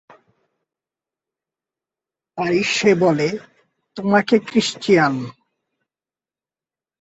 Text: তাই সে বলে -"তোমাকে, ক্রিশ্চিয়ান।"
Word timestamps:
তাই 2.37 2.57
সে 2.73 2.91
বলে 2.95 3.27
-"তোমাকে, 3.97 4.35
ক্রিশ্চিয়ান।" 4.39 5.13